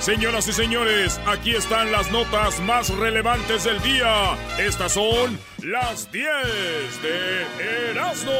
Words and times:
Señoras 0.00 0.48
y 0.48 0.54
señores, 0.54 1.20
aquí 1.26 1.50
están 1.50 1.92
las 1.92 2.10
notas 2.10 2.58
más 2.60 2.88
relevantes 2.88 3.64
del 3.64 3.78
día. 3.82 4.32
Estas 4.58 4.94
son 4.94 5.38
las 5.62 6.10
10 6.10 7.02
de 7.02 7.90
Erasmo. 7.90 8.32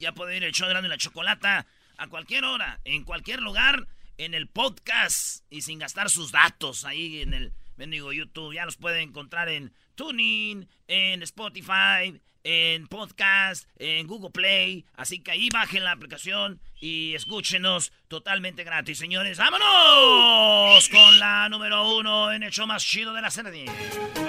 Ya 0.00 0.12
puede 0.12 0.36
ir 0.36 0.44
el 0.44 0.52
show 0.52 0.68
de 0.68 0.88
la 0.88 0.98
chocolata 0.98 1.64
a 1.96 2.08
cualquier 2.08 2.44
hora, 2.44 2.78
en 2.84 3.04
cualquier 3.04 3.40
lugar, 3.40 3.88
en 4.18 4.34
el 4.34 4.48
podcast 4.48 5.46
y 5.48 5.62
sin 5.62 5.78
gastar 5.78 6.10
sus 6.10 6.30
datos 6.30 6.84
ahí 6.84 7.22
en 7.22 7.32
el 7.32 7.54
mendigo 7.76 8.12
YouTube. 8.12 8.52
Ya 8.52 8.66
los 8.66 8.76
puede 8.76 9.00
encontrar 9.00 9.48
en 9.48 9.72
TuneIn, 9.94 10.68
en 10.88 11.22
Spotify, 11.22 12.20
en 12.44 12.86
podcast, 12.88 13.68
en 13.78 14.06
Google 14.06 14.30
Play. 14.30 14.84
Así 14.96 15.20
que 15.20 15.32
ahí 15.32 15.48
bajen 15.50 15.84
la 15.84 15.92
aplicación 15.92 16.60
y 16.80 17.14
escúchenos 17.14 17.92
totalmente 18.08 18.64
gratis, 18.64 18.98
señores. 18.98 19.38
¡Vámonos! 19.38 20.88
Con 20.88 21.18
la 21.18 21.48
número 21.48 21.96
uno 21.96 22.32
en 22.32 22.42
el 22.42 22.50
show 22.50 22.66
más 22.66 22.84
chido 22.84 23.12
de 23.12 23.22
la 23.22 23.30
serie. 23.30 23.66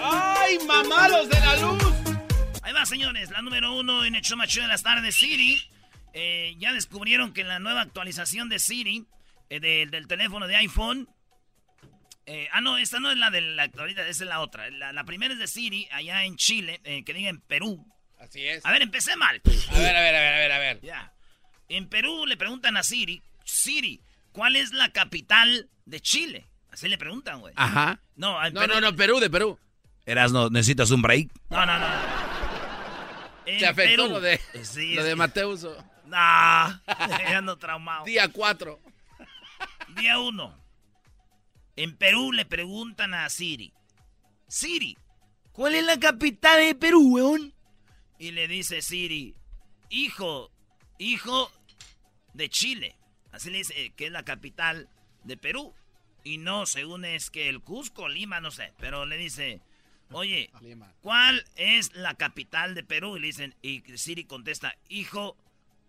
¡Ay, 0.03 0.58
mamalos 0.67 1.30
de 1.30 1.39
la 1.39 1.55
luz! 1.58 1.84
Ahí 2.62 2.73
va, 2.73 2.86
señores. 2.86 3.30
La 3.31 3.41
número 3.41 3.73
uno 3.73 4.05
en 4.05 4.16
el 4.16 4.22
show 4.22 4.38
más 4.38 4.50
chido 4.50 4.64
de 4.64 4.70
las 4.70 4.84
tardes, 4.84 5.16
Siri. 5.16 5.61
Eh, 6.14 6.55
ya 6.59 6.72
descubrieron 6.73 7.34
que 7.34 7.41
en 7.41 7.48
la 7.48 7.59
nueva 7.59 7.81
actualización 7.81 8.48
de 8.48 8.59
Siri, 8.59 9.05
eh, 9.50 9.59
del 9.59 10.08
teléfono 10.08 10.48
de 10.48 10.55
iPhone, 10.58 11.09
eh, 12.25 12.48
ah, 12.53 12.61
no, 12.61 12.77
esta 12.77 13.00
no 13.00 13.11
es 13.11 13.17
la 13.17 13.31
de 13.31 13.41
la 13.41 13.64
actualidad, 13.64 14.08
esa 14.08 14.23
es 14.23 14.30
la 14.30 14.39
otra. 14.39 14.70
La, 14.70 15.03
primera 15.03 15.34
es 15.34 15.39
de 15.39 15.48
Siri, 15.48 15.89
allá 15.91 16.23
en 16.23 16.38
Chile, 16.38 16.80
que 16.84 17.14
diga 17.14 17.30
en 17.30 17.41
Perú. 17.41 17.86
Así 18.23 18.48
es. 18.48 18.66
A 18.66 18.72
ver, 18.72 18.82
empecé 18.82 19.16
mal. 19.18 19.41
A 19.45 19.80
ver, 19.80 19.95
a 19.95 20.02
ver, 20.02 20.16
a 20.16 20.20
ver, 20.20 20.34
a 20.34 20.38
ver, 20.38 20.52
a 20.52 20.58
ver. 20.59 20.81
Ya. 20.81 21.14
En 21.68 21.90
Perú 21.90 22.26
le 22.26 22.38
preguntan 22.38 22.77
a 22.77 22.84
Siri, 22.84 23.22
Siri, 23.44 24.02
¿cuál 24.31 24.55
es 24.55 24.72
la 24.73 24.89
capital 24.89 25.70
de 25.86 26.00
Chile? 26.00 26.47
Así 26.72 26.88
le 26.88 26.97
preguntan, 26.97 27.39
güey. 27.42 27.53
Ajá. 27.58 28.00
No, 28.16 28.50
no, 28.52 28.67
no, 28.67 28.81
no, 28.81 28.95
Perú, 28.95 29.20
de 29.20 29.30
Perú. 29.30 29.59
Eras, 30.06 30.31
no, 30.31 30.50
¿necesitas 30.50 30.92
un 30.92 31.02
break? 31.02 31.30
No, 31.50 31.66
no, 31.66 31.80
no. 31.80 31.88
Se 33.59 33.66
afectó 33.66 34.08
lo 34.08 34.22
de, 34.22 34.40
lo 34.95 35.03
de 35.03 35.16
Mateus. 35.16 35.67
No, 36.06 36.17
ando 37.36 37.58
traumado. 37.58 38.06
Día 38.06 38.28
4. 38.28 38.80
Día 39.95 40.19
1. 40.19 40.64
En 41.75 41.97
Perú 41.97 42.31
le 42.31 42.45
preguntan 42.45 43.14
a 43.14 43.30
Siri, 43.30 43.73
Siri, 44.47 44.97
¿cuál 45.52 45.75
es 45.75 45.84
la 45.84 46.00
capital 46.00 46.59
de 46.59 46.75
Perú, 46.75 47.16
weón? 47.16 47.53
Y 48.23 48.31
le 48.31 48.47
dice 48.47 48.81
Siri, 48.81 49.35
hijo, 49.89 50.49
hijo 50.97 51.52
de 52.33 52.47
Chile. 52.47 52.95
Así 53.33 53.49
le 53.49 53.57
dice 53.57 53.91
que 53.97 54.05
es 54.05 54.13
la 54.13 54.23
capital 54.23 54.88
de 55.25 55.35
Perú. 55.35 55.73
Y 56.23 56.38
no, 56.38 56.66
según 56.66 57.03
es 57.03 57.29
que 57.29 57.49
el 57.49 57.59
Cusco, 57.59 58.07
Lima, 58.07 58.39
no 58.39 58.49
sé. 58.49 58.71
Pero 58.79 59.05
le 59.05 59.17
dice, 59.17 59.59
oye, 60.09 60.51
¿cuál 61.01 61.44
es 61.57 61.94
la 61.95 62.13
capital 62.13 62.75
de 62.75 62.85
Perú? 62.85 63.17
Y 63.17 63.19
le 63.19 63.27
dicen, 63.27 63.55
y 63.61 63.81
Siri 63.97 64.23
contesta, 64.23 64.73
hijo 64.88 65.35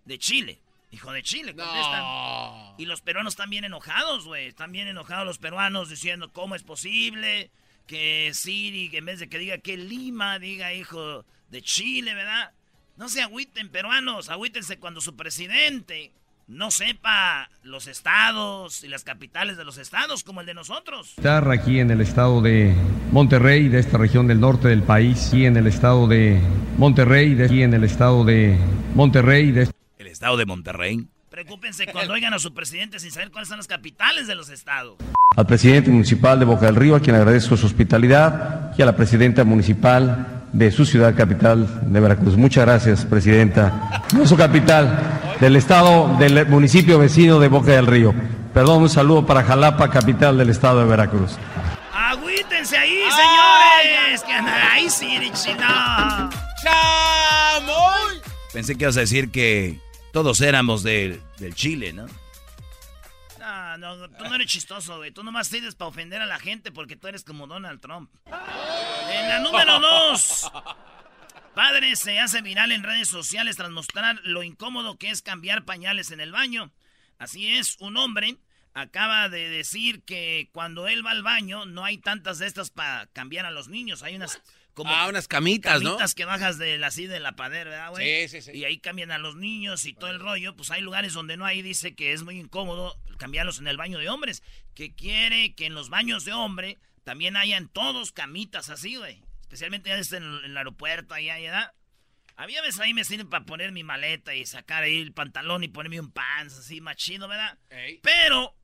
de 0.04 0.18
Chile. 0.18 0.60
Hijo 0.90 1.12
de 1.12 1.22
Chile, 1.22 1.54
contestan. 1.54 2.74
Y 2.78 2.86
los 2.86 3.00
peruanos 3.00 3.34
están 3.34 3.50
bien 3.50 3.64
enojados, 3.64 4.24
güey. 4.24 4.48
Están 4.48 4.72
bien 4.72 4.88
enojados 4.88 5.24
los 5.24 5.38
peruanos 5.38 5.88
diciendo, 5.88 6.32
¿cómo 6.32 6.56
es 6.56 6.64
posible 6.64 7.52
que 7.86 8.30
Siri, 8.32 8.90
en 8.92 9.04
vez 9.04 9.20
de 9.20 9.28
que 9.28 9.38
diga 9.38 9.58
que 9.58 9.76
Lima, 9.76 10.38
diga 10.38 10.74
hijo 10.74 11.24
de 11.50 11.62
Chile, 11.62 12.14
¿verdad? 12.14 12.52
No 12.96 13.08
se 13.08 13.22
agüiten, 13.22 13.68
peruanos, 13.70 14.28
agüítense 14.28 14.78
cuando 14.78 15.00
su 15.00 15.16
presidente 15.16 16.12
no 16.46 16.70
sepa 16.70 17.48
los 17.62 17.86
estados 17.86 18.84
y 18.84 18.88
las 18.88 19.02
capitales 19.02 19.56
de 19.56 19.64
los 19.64 19.78
estados 19.78 20.24
como 20.24 20.40
el 20.40 20.46
de 20.46 20.54
nosotros. 20.54 21.14
Estar 21.16 21.50
aquí 21.50 21.80
en 21.80 21.90
el 21.90 22.00
estado 22.00 22.42
de 22.42 22.74
Monterrey, 23.12 23.68
de 23.68 23.80
esta 23.80 23.98
región 23.98 24.26
del 24.26 24.40
norte 24.40 24.68
del 24.68 24.82
país, 24.82 25.32
y 25.32 25.46
en 25.46 25.56
el 25.56 25.66
estado 25.66 26.06
de 26.06 26.40
Monterrey, 26.76 27.34
de 27.34 27.46
aquí 27.46 27.62
en 27.62 27.74
el 27.74 27.84
estado 27.84 28.24
de 28.24 28.58
Monterrey, 28.94 29.52
de 29.52 29.68
el 29.98 30.06
estado 30.06 30.36
de 30.36 30.46
Monterrey. 30.46 31.06
Preocúpense 31.34 31.86
cuando 31.88 32.12
oigan 32.12 32.32
a 32.32 32.38
su 32.38 32.54
presidente 32.54 33.00
sin 33.00 33.10
saber 33.10 33.32
cuáles 33.32 33.48
son 33.48 33.56
las 33.56 33.66
capitales 33.66 34.28
de 34.28 34.36
los 34.36 34.50
estados. 34.50 34.94
Al 35.36 35.46
presidente 35.48 35.90
municipal 35.90 36.38
de 36.38 36.44
Boca 36.44 36.66
del 36.66 36.76
Río, 36.76 36.94
a 36.94 37.00
quien 37.00 37.16
agradezco 37.16 37.56
su 37.56 37.66
hospitalidad, 37.66 38.72
y 38.78 38.82
a 38.82 38.86
la 38.86 38.94
presidenta 38.94 39.42
municipal 39.42 40.44
de 40.52 40.70
su 40.70 40.86
ciudad 40.86 41.12
capital 41.16 41.90
de 41.92 41.98
Veracruz. 41.98 42.36
Muchas 42.36 42.64
gracias, 42.66 43.04
presidenta. 43.04 44.04
No 44.14 44.24
su 44.28 44.36
capital, 44.36 45.36
del 45.40 45.56
estado, 45.56 46.16
del 46.20 46.46
municipio 46.46 47.00
vecino 47.00 47.40
de 47.40 47.48
Boca 47.48 47.72
del 47.72 47.88
Río. 47.88 48.14
Perdón, 48.52 48.82
un 48.82 48.88
saludo 48.88 49.26
para 49.26 49.42
Jalapa, 49.42 49.90
capital 49.90 50.38
del 50.38 50.50
estado 50.50 50.82
de 50.82 50.86
Veracruz. 50.86 51.32
Agüítense 51.92 52.78
ahí, 52.78 53.00
señores. 53.10 54.22
Que 54.22 54.32
ahí 54.32 54.88
sí. 54.88 55.18
Pensé 58.52 58.76
que 58.76 58.84
ibas 58.84 58.96
a 58.96 59.00
decir 59.00 59.32
que 59.32 59.80
todos 60.14 60.40
éramos 60.42 60.84
del 60.84 61.20
Chile, 61.56 61.92
¿no? 61.92 62.06
No, 63.40 63.76
no, 63.76 64.08
tú 64.10 64.22
no 64.22 64.36
eres 64.36 64.46
chistoso, 64.46 64.98
güey. 64.98 65.10
Tú 65.10 65.24
nomás 65.24 65.48
sirves 65.48 65.74
para 65.74 65.88
ofender 65.88 66.22
a 66.22 66.26
la 66.26 66.38
gente 66.38 66.70
porque 66.70 66.94
tú 66.94 67.08
eres 67.08 67.24
como 67.24 67.48
Donald 67.48 67.80
Trump. 67.80 68.08
En 69.10 69.28
la 69.28 69.40
número 69.40 69.80
dos. 69.80 70.48
Padre 71.52 71.96
se 71.96 72.20
hace 72.20 72.42
viral 72.42 72.70
en 72.70 72.84
redes 72.84 73.08
sociales 73.08 73.56
tras 73.56 73.70
mostrar 73.70 74.20
lo 74.22 74.44
incómodo 74.44 74.98
que 74.98 75.10
es 75.10 75.20
cambiar 75.20 75.64
pañales 75.64 76.12
en 76.12 76.20
el 76.20 76.30
baño. 76.30 76.72
Así 77.18 77.48
es, 77.48 77.76
un 77.80 77.96
hombre 77.96 78.36
acaba 78.72 79.28
de 79.28 79.48
decir 79.48 80.04
que 80.04 80.48
cuando 80.52 80.86
él 80.86 81.04
va 81.04 81.10
al 81.10 81.24
baño 81.24 81.66
no 81.66 81.84
hay 81.84 81.98
tantas 81.98 82.38
de 82.38 82.46
estas 82.46 82.70
para 82.70 83.08
cambiar 83.08 83.46
a 83.46 83.50
los 83.50 83.66
niños. 83.66 84.04
Hay 84.04 84.14
unas 84.14 84.40
como 84.74 84.90
ah, 84.92 85.08
unas 85.08 85.28
camitas, 85.28 85.82
¿no? 85.82 85.90
Camitas 85.90 86.14
que 86.14 86.24
bajas 86.24 86.58
de 86.58 86.78
la, 86.78 86.88
así 86.88 87.06
de 87.06 87.20
la 87.20 87.36
padera, 87.36 87.70
¿verdad, 87.70 87.90
güey? 87.90 88.28
Sí, 88.28 88.40
sí, 88.40 88.52
sí. 88.52 88.58
Y 88.58 88.64
ahí 88.64 88.78
cambian 88.78 89.12
a 89.12 89.18
los 89.18 89.36
niños 89.36 89.84
y 89.86 89.94
todo 89.94 90.10
el 90.10 90.18
rollo. 90.18 90.56
Pues 90.56 90.70
hay 90.70 90.82
lugares 90.82 91.12
donde 91.12 91.36
no 91.36 91.44
hay, 91.44 91.62
dice 91.62 91.94
que 91.94 92.12
es 92.12 92.24
muy 92.24 92.38
incómodo 92.38 93.00
cambiarlos 93.16 93.60
en 93.60 93.68
el 93.68 93.76
baño 93.76 93.98
de 93.98 94.08
hombres. 94.08 94.42
Que 94.74 94.94
quiere 94.94 95.54
que 95.54 95.66
en 95.66 95.74
los 95.74 95.88
baños 95.90 96.24
de 96.24 96.32
hombre 96.32 96.78
también 97.04 97.36
hayan 97.36 97.68
todos 97.68 98.12
camitas 98.12 98.68
así, 98.68 98.96
güey. 98.96 99.22
Especialmente 99.42 99.92
en, 99.92 100.24
el 100.44 100.56
aeropuerto, 100.56 101.14
allá, 101.14 101.38
¿verdad? 101.38 101.72
A 102.36 102.46
mí 102.48 102.56
a 102.56 102.62
veces 102.62 102.80
ahí 102.80 102.92
me 102.92 103.04
sirve 103.04 103.26
para 103.26 103.44
poner 103.44 103.70
mi 103.70 103.84
maleta 103.84 104.34
y 104.34 104.44
sacar 104.44 104.82
ahí 104.82 105.00
el 105.00 105.12
pantalón 105.12 105.62
y 105.62 105.68
ponerme 105.68 106.00
un 106.00 106.10
pants 106.10 106.58
así 106.58 106.80
más 106.80 106.96
chido, 106.96 107.28
¿verdad? 107.28 107.56
Pero 108.02 108.56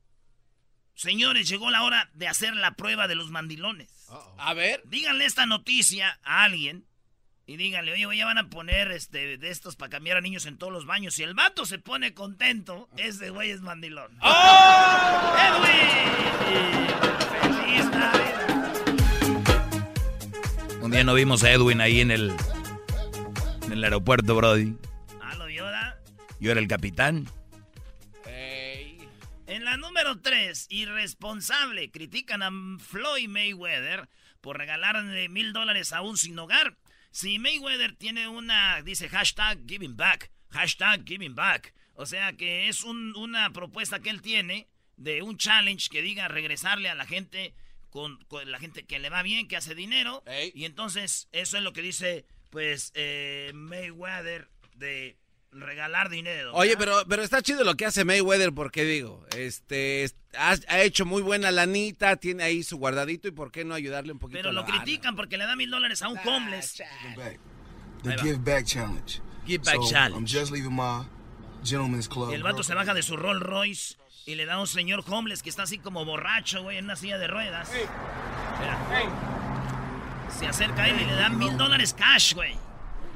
Señores, 0.95 1.47
llegó 1.47 1.71
la 1.71 1.83
hora 1.83 2.09
de 2.13 2.27
hacer 2.27 2.55
la 2.55 2.75
prueba 2.75 3.07
de 3.07 3.15
los 3.15 3.31
mandilones. 3.31 4.07
A 4.37 4.53
ver. 4.53 4.81
Díganle 4.85 5.25
esta 5.25 5.45
noticia 5.45 6.19
a 6.23 6.43
alguien 6.43 6.85
y 7.47 7.57
díganle, 7.57 7.91
oye, 7.91 8.17
ya 8.17 8.25
van 8.25 8.37
a 8.37 8.49
poner 8.49 8.91
este, 8.91 9.37
de 9.37 9.49
estos 9.49 9.75
para 9.75 9.89
cambiar 9.89 10.17
a 10.17 10.21
niños 10.21 10.45
en 10.45 10.57
todos 10.57 10.71
los 10.71 10.85
baños. 10.85 11.15
Si 11.15 11.23
el 11.23 11.33
vato 11.33 11.65
se 11.65 11.79
pone 11.79 12.13
contento, 12.13 12.87
ese 12.97 13.29
güey 13.29 13.51
es 13.51 13.61
mandilón. 13.61 14.17
¡Oh! 14.21 15.35
¡Edwin! 15.37 16.87
¡Feliz 17.41 17.85
Un 20.81 20.91
día 20.91 21.03
no 21.03 21.13
vimos 21.13 21.43
a 21.43 21.51
Edwin 21.51 21.81
ahí 21.81 21.99
en 21.99 22.11
el, 22.11 22.33
en 23.65 23.73
el 23.73 23.83
aeropuerto, 23.83 24.35
Brody. 24.35 24.77
Ah, 25.21 25.35
lo 25.35 25.47
vio, 25.47 25.65
Yo 26.39 26.51
era 26.51 26.59
el 26.59 26.67
capitán. 26.67 27.27
Número 30.11 30.29
3, 30.29 30.67
irresponsable, 30.71 31.89
critican 31.89 32.43
a 32.43 32.51
Floyd 32.79 33.29
Mayweather 33.29 34.09
por 34.41 34.57
regalarle 34.57 35.29
mil 35.29 35.53
dólares 35.53 35.93
a 35.93 36.01
un 36.01 36.17
sin 36.17 36.37
hogar. 36.37 36.77
Si 37.11 37.39
Mayweather 37.39 37.95
tiene 37.95 38.27
una, 38.27 38.81
dice 38.81 39.07
hashtag 39.07 39.65
giving 39.65 39.95
back, 39.95 40.29
hashtag 40.49 41.05
giving 41.05 41.33
back. 41.33 41.73
O 41.93 42.05
sea 42.05 42.33
que 42.33 42.67
es 42.67 42.83
una 42.83 43.53
propuesta 43.53 44.01
que 44.01 44.09
él 44.09 44.21
tiene 44.21 44.67
de 44.97 45.21
un 45.21 45.37
challenge 45.37 45.87
que 45.89 46.01
diga 46.01 46.27
regresarle 46.27 46.89
a 46.89 46.95
la 46.95 47.05
gente 47.05 47.53
con, 47.89 48.19
la 48.45 48.59
gente 48.59 48.85
que 48.85 48.99
le 48.99 49.09
va 49.09 49.23
bien, 49.23 49.47
que 49.47 49.55
hace 49.55 49.75
dinero. 49.75 50.25
Y 50.53 50.65
entonces 50.65 51.29
eso 51.31 51.55
es 51.55 51.63
lo 51.63 51.71
que 51.71 51.81
dice 51.81 52.25
pues 52.49 52.91
eh, 52.95 53.51
Mayweather 53.53 54.49
de 54.75 55.20
regalar 55.51 56.09
dinero. 56.09 56.53
Oye, 56.53 56.75
pero, 56.77 57.03
pero 57.07 57.23
está 57.23 57.41
chido 57.41 57.63
lo 57.63 57.75
que 57.75 57.85
hace 57.85 58.05
Mayweather, 58.05 58.53
porque 58.53 58.83
digo, 58.83 59.25
este, 59.35 60.09
ha, 60.37 60.81
hecho 60.81 61.05
muy 61.05 61.21
buena 61.21 61.51
lanita, 61.51 62.15
tiene 62.15 62.43
ahí 62.43 62.63
su 62.63 62.77
guardadito 62.77 63.27
y 63.27 63.31
por 63.31 63.51
qué 63.51 63.65
no 63.65 63.73
ayudarle 63.73 64.13
un 64.13 64.19
poquito. 64.19 64.39
Pero 64.39 64.51
lo 64.51 64.65
critican 64.65 65.15
porque 65.15 65.37
le 65.37 65.45
da 65.45 65.55
mil 65.55 65.69
dólares 65.69 66.01
a 66.01 66.07
un 66.07 66.17
ah, 66.17 66.23
homeless. 66.25 66.81
The 68.03 68.17
Give 68.17 68.37
Back 68.37 68.65
Challenge. 68.65 69.21
Give 69.45 69.63
Back 69.63 69.81
Challenge. 69.89 70.15
I'm 70.15 70.25
just 70.25 70.51
leaving 70.51 70.73
my 70.73 71.05
gentleman's 71.63 72.07
club. 72.07 72.33
El 72.33 72.43
vato 72.43 72.63
se 72.63 72.73
baja 72.73 72.93
de 72.93 73.03
su 73.03 73.17
Rolls 73.17 73.43
Royce 73.43 73.97
y 74.25 74.35
le 74.35 74.45
da 74.45 74.55
a 74.55 74.59
un 74.59 74.67
señor 74.67 75.03
homeless 75.07 75.43
que 75.43 75.49
está 75.49 75.63
así 75.63 75.77
como 75.77 76.05
borracho, 76.05 76.63
güey, 76.63 76.77
en 76.77 76.85
una 76.85 76.95
silla 76.95 77.17
de 77.17 77.27
ruedas. 77.27 77.69
Se 80.39 80.47
acerca 80.47 80.83
a 80.83 80.89
él 80.89 80.99
y 81.01 81.05
le 81.05 81.13
da 81.13 81.29
mil 81.29 81.57
dólares 81.57 81.93
cash, 81.93 82.33
güey. 82.33 82.55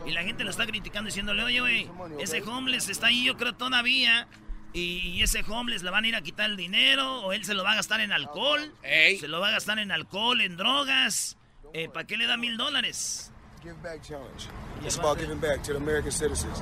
Y 0.06 0.12
la 0.12 0.24
gente 0.24 0.44
lo 0.44 0.52
está 0.52 0.66
criticando 0.66 1.08
diciéndole, 1.08 1.44
oye, 1.44 1.60
güey, 1.60 1.90
ese 2.20 2.42
homeless 2.42 2.90
está 2.90 3.08
ahí, 3.08 3.26
yo 3.26 3.38
creo, 3.38 3.56
todavía. 3.56 4.28
Y, 4.74 5.22
ese 5.24 5.44
homeless 5.48 5.84
le 5.84 5.90
van 5.90 6.04
a 6.04 6.08
ir 6.08 6.16
a 6.16 6.22
quitar 6.22 6.50
el 6.50 6.58
dinero 6.58 7.22
o 7.22 7.32
él 7.32 7.46
se 7.46 7.54
lo 7.54 7.64
va 7.64 7.72
a 7.72 7.76
gastar 7.76 8.02
en 8.02 8.12
alcohol. 8.12 8.74
Se 8.84 9.28
lo 9.28 9.40
va 9.40 9.50
a 9.50 9.52
gastar 9.52 9.80
en 9.80 9.92
alcohol, 9.92 10.42
en 10.42 10.58
drogas. 10.58 11.38
Eh, 11.74 11.90
¿Para 11.90 12.06
qué 12.06 12.18
le 12.18 12.28
da 12.28 12.38
mil 12.38 12.58
dólares? 12.58 13.32
Give 13.64 13.76
back 13.82 14.02
challenge. 14.02 14.48
It's 14.84 15.00
about 15.00 15.18
giving 15.18 15.40
back 15.40 15.64
to 15.64 15.74
the 15.74 15.78
American 15.78 16.12
citizens. 16.12 16.62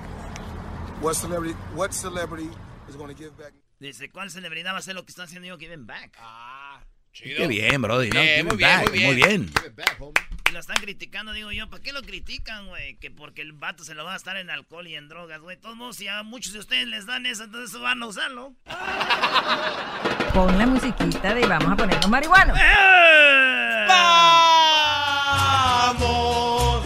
What 1.01 1.15
celebrity, 1.15 1.55
what 1.75 1.91
celebrity 1.91 2.49
is 2.87 2.95
going 2.95 3.13
to 3.13 3.15
give 3.15 3.35
back? 3.37 3.53
Dice, 3.79 4.09
¿cuál 4.09 4.31
celebridad 4.31 4.71
va 4.71 4.77
a 4.77 4.79
hacer 4.79 4.95
lo 4.95 5.03
que 5.03 5.11
está 5.11 5.23
haciendo 5.23 5.45
yo, 5.45 5.57
Giving 5.57 5.85
Back? 5.85 6.15
Ah, 6.17 6.81
chido. 7.11 7.35
Qué 7.37 7.47
bien, 7.47 7.81
Brody, 7.81 8.09
¿no? 8.09 8.21
Bien, 8.21 8.47
muy, 8.47 8.55
back, 8.55 8.91
bien, 8.91 9.05
muy 9.07 9.15
bien, 9.15 9.51
Y 9.51 10.42
lo 10.53 10.59
están 10.59 10.77
criticando, 10.77 11.33
digo 11.33 11.51
yo, 11.51 11.67
¿para 11.69 11.81
qué 11.81 11.91
lo 11.91 12.03
critican, 12.03 12.67
güey? 12.67 12.95
Que 12.97 13.09
porque 13.09 13.41
el 13.41 13.53
vato 13.53 13.83
se 13.83 13.95
lo 13.95 14.05
va 14.05 14.13
a 14.13 14.15
estar 14.15 14.37
en 14.37 14.51
alcohol 14.51 14.87
y 14.87 14.95
en 14.95 15.09
drogas, 15.09 15.41
güey. 15.41 15.57
Todos 15.57 15.75
modos, 15.75 15.97
si 15.97 16.07
a 16.07 16.21
muchos 16.21 16.53
de 16.53 16.59
ustedes 16.59 16.87
les 16.87 17.07
dan 17.07 17.25
eso, 17.25 17.43
entonces 17.45 17.79
van 17.81 18.03
a 18.03 18.05
usarlo. 18.05 18.53
Pon 20.33 20.57
la 20.57 20.67
musiquita 20.67 21.33
de 21.33 21.47
vamos 21.47 21.71
a 21.71 21.75
ponernos 21.75 22.09
marihuanos. 22.09 22.57
¡Eh! 22.57 23.85
Vamos 25.89 26.85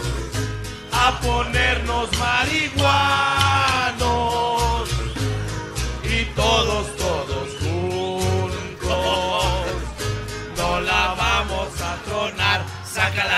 a 0.94 1.20
ponernos 1.22 2.18
marihuanos 2.18 3.47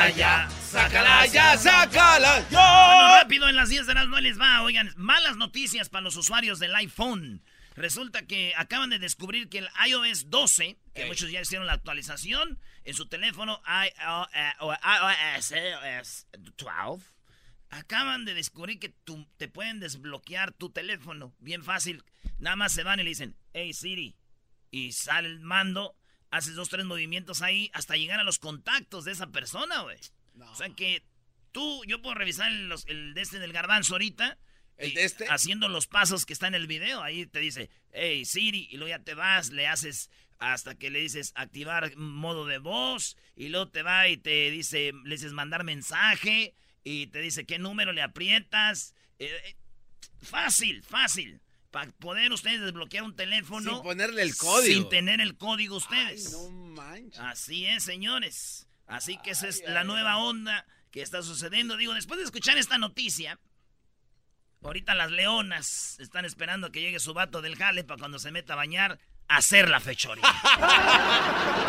sácala 0.09 0.15
ya. 0.15 0.49
Sácala 0.49 1.25
ya, 1.27 1.57
sácala 1.57 2.33
Bueno, 2.49 2.51
ya. 2.51 3.21
rápido, 3.21 3.49
en 3.49 3.55
las 3.55 3.69
10 3.69 3.87
de 3.87 3.93
las 3.93 4.07
no 4.07 4.19
les 4.19 4.39
va. 4.39 4.61
Oigan, 4.61 4.91
malas 4.95 5.37
noticias 5.37 5.89
para 5.89 6.03
los 6.03 6.15
usuarios 6.15 6.59
del 6.59 6.75
iPhone. 6.75 7.41
Resulta 7.75 8.25
que 8.25 8.53
acaban 8.57 8.89
de 8.89 8.99
descubrir 8.99 9.49
que 9.49 9.59
el 9.59 9.69
iOS 9.87 10.29
12, 10.29 10.77
que 10.93 11.05
muchos 11.05 11.31
ya 11.31 11.41
hicieron 11.41 11.67
la 11.67 11.73
actualización, 11.73 12.59
en 12.83 12.93
su 12.93 13.07
teléfono 13.07 13.61
iOS 13.67 15.45
12, 16.57 17.05
acaban 17.69 18.25
de 18.25 18.33
descubrir 18.33 18.79
que 18.79 18.93
te 19.37 19.47
pueden 19.47 19.79
desbloquear 19.79 20.53
tu 20.53 20.71
teléfono. 20.71 21.33
Bien 21.39 21.63
fácil. 21.63 22.03
Nada 22.39 22.55
más 22.55 22.73
se 22.73 22.83
van 22.83 22.99
y 22.99 23.03
le 23.03 23.09
dicen, 23.09 23.35
hey 23.53 23.73
Siri. 23.73 24.15
Y 24.71 24.91
sale 24.91 25.29
el 25.29 25.39
mando, 25.39 25.95
haces 26.31 26.55
dos, 26.55 26.69
tres 26.69 26.85
movimientos 26.85 27.41
ahí 27.41 27.69
hasta 27.73 27.95
llegar 27.95 28.19
a 28.19 28.23
los 28.23 28.39
contactos 28.39 29.05
de 29.05 29.11
esa 29.11 29.27
persona, 29.27 29.81
güey. 29.81 29.97
O 30.39 30.55
sea 30.55 30.69
que 30.69 31.03
tú, 31.51 31.83
yo 31.85 32.01
puedo 32.01 32.15
revisar 32.15 32.51
el, 32.51 32.73
el 32.87 33.13
de 33.13 33.21
este 33.21 33.39
del 33.39 33.53
garbanzo 33.53 33.95
ahorita. 33.95 34.37
¿El 34.77 34.91
y 34.91 34.95
de 34.95 35.03
este? 35.03 35.25
Haciendo 35.27 35.67
los 35.67 35.87
pasos 35.87 36.25
que 36.25 36.33
está 36.33 36.47
en 36.47 36.55
el 36.55 36.67
video. 36.67 37.03
Ahí 37.03 37.25
te 37.25 37.39
dice, 37.39 37.69
hey 37.91 38.25
Siri, 38.25 38.67
y 38.71 38.77
luego 38.77 38.89
ya 38.89 39.03
te 39.03 39.13
vas, 39.13 39.49
le 39.49 39.67
haces 39.67 40.09
hasta 40.39 40.75
que 40.75 40.89
le 40.89 40.99
dices 40.99 41.33
activar 41.35 41.95
modo 41.97 42.45
de 42.45 42.59
voz, 42.59 43.17
y 43.35 43.49
luego 43.49 43.67
te 43.69 43.83
va 43.83 44.07
y 44.07 44.15
te 44.15 44.49
dice, 44.49 44.93
le 45.03 45.15
dices 45.15 45.33
mandar 45.33 45.65
mensaje, 45.65 46.55
y 46.83 47.07
te 47.07 47.19
dice 47.19 47.45
qué 47.45 47.59
número 47.59 47.91
le 47.91 48.01
aprietas. 48.01 48.95
Eh, 49.19 49.29
eh, 49.29 49.55
fácil, 50.21 50.81
fácil. 50.81 51.41
Para 51.71 51.91
poder 51.91 52.33
ustedes 52.33 52.61
desbloquear 52.61 53.03
un 53.03 53.15
teléfono. 53.15 53.73
Sin 53.75 53.83
ponerle 53.83 54.23
el 54.23 54.35
código. 54.35 54.73
Sin 54.73 54.89
tener 54.89 55.21
el 55.21 55.37
código 55.37 55.75
Ay, 55.75 55.77
ustedes. 55.77 56.31
no 56.31 56.49
manches. 56.49 57.19
Así 57.19 57.65
es, 57.67 57.83
señores. 57.83 58.67
Así 58.87 59.19
que 59.23 59.31
esa 59.31 59.47
es 59.47 59.61
la 59.67 59.83
nueva 59.83 60.17
onda 60.17 60.65
que 60.91 61.01
está 61.03 61.21
sucediendo. 61.21 61.77
Digo, 61.77 61.93
después 61.93 62.17
de 62.17 62.25
escuchar 62.25 62.57
esta 62.57 62.79
noticia, 62.79 63.39
ahorita 64.63 64.95
las 64.95 65.11
leonas 65.11 65.99
están 65.99 66.25
esperando 66.25 66.67
a 66.67 66.71
que 66.71 66.81
llegue 66.81 66.99
su 66.99 67.13
vato 67.13 67.43
del 67.43 67.55
jale 67.55 67.83
para 67.83 67.99
cuando 67.99 68.17
se 68.17 68.31
meta 68.31 68.53
a 68.53 68.55
bañar, 68.55 68.99
hacer 69.27 69.69
la 69.69 69.79
fechoría. 69.79 70.23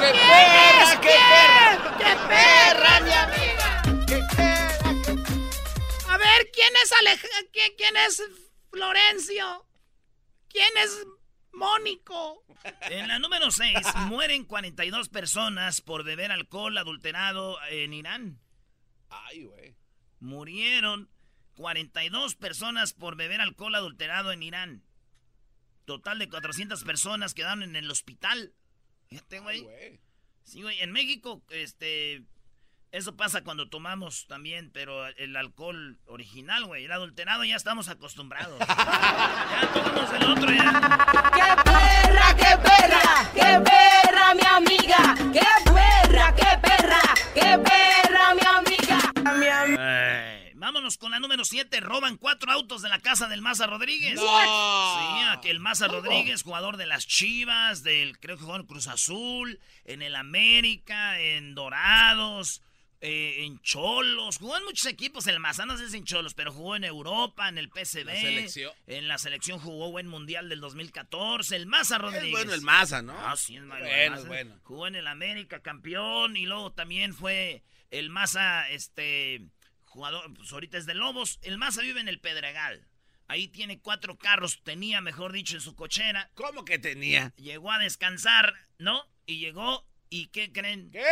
¡Qué 0.00 0.12
perra, 0.12 1.00
qué 1.02 1.08
perra! 1.08 1.99
¡Qué 1.99 2.17
perra, 2.26 3.00
mi 3.00 3.12
amiga! 3.12 3.82
A 6.08 6.17
ver, 6.17 6.50
¿quién 6.52 6.73
es 6.82 6.93
Alej 6.93 7.20
¿Quién, 7.52 7.73
quién 7.76 7.97
es 7.99 8.23
Florencio? 8.70 9.67
¿Quién 10.50 10.69
es 10.82 11.06
Mónico? 11.52 12.44
En 12.82 13.08
la 13.08 13.19
número 13.19 13.50
6, 13.50 13.76
mueren 14.08 14.44
42 14.44 15.08
personas 15.08 15.81
por 15.81 16.05
beber 16.05 16.32
alcohol 16.32 16.76
adulterado 16.76 17.58
en 17.70 17.94
Irán. 17.94 18.41
Ay, 19.08 19.44
güey. 19.44 19.75
Murieron 20.20 21.08
42 21.56 22.35
personas 22.37 22.93
por 22.93 23.17
beber 23.17 23.41
alcohol 23.41 23.75
adulterado 23.75 24.32
en 24.32 24.43
Irán. 24.43 24.82
Total 25.85 26.19
de 26.19 26.29
400 26.29 26.85
personas 26.85 27.35
quedaron 27.35 27.62
en 27.62 27.76
el 27.76 27.91
hospital. 27.91 28.52
Fíjate, 29.08 29.41
güey. 29.41 29.67
Sí, 30.44 30.62
güey. 30.62 30.81
En 30.81 30.93
México, 30.93 31.43
este. 31.50 32.23
Eso 32.92 33.16
pasa 33.16 33.44
cuando 33.44 33.69
tomamos 33.69 34.26
también, 34.26 34.70
pero 34.72 35.06
el 35.06 35.37
alcohol 35.37 35.98
original, 36.06 36.64
güey. 36.64 36.87
El 36.87 36.92
adulterado 36.92 37.44
ya 37.44 37.54
estamos 37.54 37.88
acostumbrados. 37.88 38.58
ya 38.69 39.70
tomamos 39.72 40.12
el 40.12 40.25
otro 40.25 40.50
ya. 40.50 40.72
¡Qué 41.32 41.70
perra, 41.70 42.37
qué 42.37 42.58
perra! 42.58 43.31
¡Qué 43.32 43.70
perra, 43.70 44.34
mi 44.34 44.42
amiga! 44.42 45.14
¡Qué 45.32 45.70
perra, 45.70 46.34
qué 46.34 46.58
perra! 46.60 47.00
¡Qué 47.32 47.58
perra, 47.58 48.34
mi 48.34 48.40
amiga! 48.40 48.70
Vámonos 50.56 50.98
con 50.98 51.12
la 51.12 51.20
número 51.20 51.44
7. 51.44 51.81
Roban 51.81 52.16
cuatro 52.16 52.50
autos 52.50 52.82
de 52.82 52.88
la 52.88 52.98
casa 52.98 53.28
del 53.28 53.40
Maza 53.40 53.66
Rodríguez. 53.66 54.16
No. 54.16 54.22
Sí, 54.22 55.25
aquel 55.31 55.60
Maza 55.60 55.87
Rodríguez, 55.87 56.42
jugador 56.42 56.76
de 56.76 56.87
las 56.87 57.06
Chivas, 57.06 57.82
del 57.84 58.19
creo 58.19 58.37
que 58.37 58.42
jugó 58.42 58.56
en 58.56 58.66
Cruz 58.66 58.88
Azul, 58.88 59.60
en 59.84 60.02
el 60.02 60.16
América, 60.16 61.19
en 61.20 61.54
Dorados, 61.54 62.62
eh, 63.00 63.44
en 63.44 63.61
Cholos. 63.61 64.38
Jugó 64.38 64.56
en 64.58 64.64
muchos 64.64 64.87
equipos 64.87 65.26
el 65.26 65.41
Maza, 65.41 65.67
no 65.67 65.76
sé 65.76 65.88
si 65.88 65.97
en 65.97 66.05
Cholos, 66.05 66.35
pero 66.35 66.52
jugó 66.52 66.76
en 66.76 66.85
Europa, 66.85 67.49
en 67.49 67.58
el 67.58 67.70
PSV. 67.70 68.05
La. 68.05 68.73
En 68.87 69.08
la 69.08 69.19
selección 69.19 69.58
jugó 69.58 69.91
buen 69.91 70.06
mundial 70.06 70.49
del 70.49 70.61
2014. 70.61 71.56
El 71.56 71.67
Maza 71.67 71.99
Rodríguez. 71.99 72.26
Es 72.26 72.32
bueno 72.32 72.55
el 72.55 72.62
Maza, 72.62 73.02
¿no? 73.02 73.14
Ah, 73.19 73.37
sí, 73.37 73.56
es 73.56 73.62
muy 73.62 73.79
Bueno, 73.79 74.11
Maza. 74.11 74.23
es 74.23 74.29
bueno. 74.29 74.61
Jugó 74.62 74.87
en 74.87 74.97
el 74.97 75.06
América, 75.06 75.61
campeón, 75.61 76.37
y 76.37 76.47
luego 76.47 76.73
también 76.73 77.14
fue 77.14 77.62
el 77.91 78.11
Maza, 78.11 78.69
este, 78.70 79.47
jugador, 79.85 80.32
pues 80.35 80.52
ahorita 80.52 80.79
es 80.79 80.87
de 80.87 80.94
Lobos. 80.94 81.38
El 81.43 81.58
Maza 81.58 81.82
vive 81.82 82.00
en 82.00 82.08
el 82.08 82.20
Pedregal. 82.20 82.87
Ahí 83.29 83.47
tiene 83.47 83.81
cuatro 83.81 84.19
carros, 84.19 84.61
tenía, 84.64 85.00
mejor 85.00 85.32
dicho, 85.32 85.55
en 85.55 85.61
su 85.61 85.76
cochera. 85.76 86.31
¿Cómo 86.35 86.64
que 86.64 86.80
tenía? 86.80 87.33
Llegó 87.37 87.71
a 87.71 87.78
descansar, 87.78 88.54
¿no? 88.78 89.04
Y 89.25 89.38
llegó, 89.38 89.87
¿y 90.11 90.26
qué 90.26 90.52
creen? 90.52 90.90
¿Qué? 90.90 91.02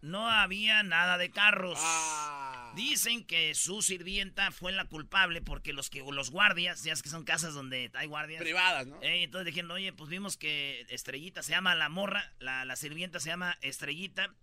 No 0.00 0.30
había 0.30 0.82
nada 0.82 1.18
de 1.18 1.30
carros. 1.30 1.78
Ah. 1.80 2.72
Dicen 2.74 3.24
que 3.24 3.54
su 3.54 3.82
sirvienta 3.82 4.50
fue 4.50 4.72
la 4.72 4.86
culpable 4.86 5.42
porque 5.42 5.72
los 5.74 5.90
que 5.90 6.00
los 6.00 6.30
guardias, 6.30 6.82
ya 6.84 6.92
es 6.92 7.02
que 7.02 7.10
son 7.10 7.24
casas 7.24 7.52
donde 7.52 7.90
hay 7.94 8.06
guardias. 8.06 8.40
Privadas, 8.40 8.86
¿no? 8.86 8.96
Eh, 9.02 9.24
entonces 9.24 9.46
dijeron, 9.46 9.70
oye, 9.72 9.92
pues 9.92 10.08
vimos 10.08 10.38
que 10.38 10.86
Estrellita 10.88 11.42
se 11.42 11.52
llama 11.52 11.74
la 11.74 11.90
morra, 11.90 12.32
la, 12.38 12.64
la 12.64 12.76
sirvienta 12.76 13.20
se 13.20 13.28
llama 13.28 13.58
Estrellita. 13.60 14.34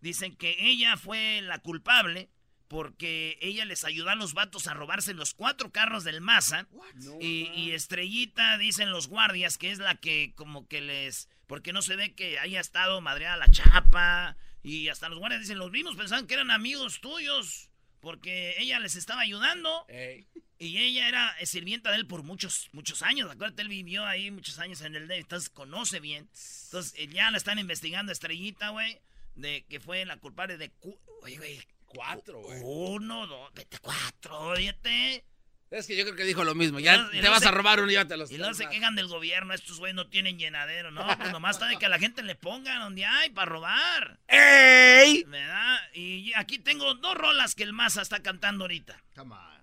Dicen 0.00 0.36
que 0.36 0.56
ella 0.58 0.96
fue 0.96 1.40
la 1.42 1.58
culpable 1.60 2.28
porque 2.68 3.38
ella 3.40 3.64
les 3.64 3.84
ayudó 3.84 4.10
a 4.10 4.14
los 4.14 4.34
vatos 4.34 4.66
a 4.66 4.74
robarse 4.74 5.14
los 5.14 5.32
cuatro 5.32 5.72
carros 5.72 6.04
del 6.04 6.20
Maza. 6.20 6.68
No, 6.96 7.16
Y, 7.20 7.50
y 7.54 7.72
Estrellita, 7.72 8.58
dicen 8.58 8.90
los 8.90 9.08
guardias, 9.08 9.56
que 9.56 9.70
es 9.70 9.78
la 9.78 9.94
que 9.94 10.34
como 10.36 10.68
que 10.68 10.82
les... 10.82 11.28
Porque 11.48 11.72
no 11.72 11.82
se 11.82 11.96
ve 11.96 12.14
que 12.14 12.38
haya 12.38 12.60
estado 12.60 13.00
madreada 13.00 13.36
la 13.38 13.50
chapa. 13.50 14.36
Y 14.62 14.88
hasta 14.88 15.08
los 15.08 15.18
guardias 15.18 15.40
dicen, 15.40 15.58
los 15.58 15.72
vimos, 15.72 15.96
pensaban 15.96 16.28
que 16.28 16.34
eran 16.34 16.52
amigos 16.52 17.00
tuyos. 17.00 17.70
Porque 18.00 18.54
ella 18.58 18.78
les 18.78 18.94
estaba 18.94 19.22
ayudando. 19.22 19.84
Ey. 19.88 20.28
Y 20.60 20.78
ella 20.78 21.08
era 21.08 21.34
sirvienta 21.44 21.90
de 21.90 21.96
él 21.96 22.06
por 22.06 22.22
muchos, 22.22 22.68
muchos 22.72 23.02
años. 23.02 23.30
Acuérdate, 23.30 23.62
él 23.62 23.68
vivió 23.68 24.04
ahí 24.04 24.30
muchos 24.30 24.58
años 24.60 24.80
en 24.82 24.94
el 24.94 25.08
D. 25.08 25.16
Entonces 25.16 25.48
conoce 25.50 25.98
bien. 26.00 26.28
Entonces 26.66 26.94
eh, 26.96 27.08
ya 27.08 27.30
la 27.30 27.38
están 27.38 27.58
investigando 27.58 28.12
Estrellita, 28.12 28.68
güey. 28.70 29.00
De 29.34 29.64
que 29.68 29.80
fue 29.80 30.04
la 30.04 30.16
culpable 30.18 30.56
de... 30.58 30.70
cu- 30.70 30.98
Oye, 31.22 31.36
güey. 31.38 31.60
Cuatro, 31.86 32.40
güey. 32.42 32.60
Uno, 32.62 33.26
dos, 33.26 33.54
vete, 33.54 33.78
cuatro, 33.78 34.38
óyete. 34.38 35.24
Es 35.70 35.86
que 35.86 35.96
yo 35.96 36.04
creo 36.04 36.16
que 36.16 36.24
dijo 36.24 36.44
lo 36.44 36.54
mismo. 36.54 36.78
Ya 36.80 37.10
te 37.10 37.28
vas 37.28 37.40
se- 37.42 37.48
a 37.48 37.50
robar 37.50 37.80
uno 37.80 37.88
y 37.90 37.92
llévatelos. 37.92 38.30
Y 38.30 38.38
luego 38.38 38.54
se 38.54 38.66
quejan 38.70 38.94
del 38.96 39.06
gobierno, 39.06 39.52
estos 39.52 39.78
güeyes 39.78 39.94
no 39.94 40.06
tienen 40.06 40.38
llenadero, 40.38 40.90
¿no? 40.90 41.06
Pues 41.18 41.30
nomás 41.30 41.56
está 41.56 41.66
de 41.66 41.76
que 41.76 41.84
a 41.84 41.90
la 41.90 41.98
gente 41.98 42.22
le 42.22 42.34
pongan 42.34 42.80
donde 42.80 43.04
hay 43.04 43.28
para 43.30 43.50
robar. 43.50 44.18
¡Ey! 44.28 45.24
¿Verdad? 45.28 45.76
Y 45.92 46.32
aquí 46.36 46.58
tengo 46.58 46.94
dos 46.94 47.14
rolas 47.14 47.54
que 47.54 47.64
el 47.64 47.74
Maza 47.74 48.00
está 48.00 48.20
cantando 48.22 48.64
ahorita. 48.64 48.96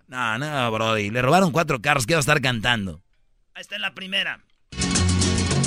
No, 0.06 0.38
no, 0.38 0.70
Brody. 0.70 1.10
Le 1.10 1.20
robaron 1.22 1.50
cuatro 1.50 1.80
carros. 1.82 2.06
¿Qué 2.06 2.14
va 2.14 2.18
a 2.18 2.20
estar 2.20 2.40
cantando? 2.40 3.02
Ahí 3.54 3.62
está 3.62 3.76
la 3.78 3.92
primera. 3.92 4.40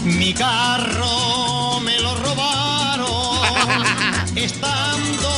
Mi 0.06 0.34
carro 0.34 1.82
me 1.82 2.00
lo 2.00 2.16
robaron 2.16 3.86
estando 4.38 5.29